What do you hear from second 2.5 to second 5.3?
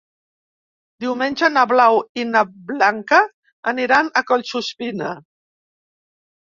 Blanca aniran a Collsuspina.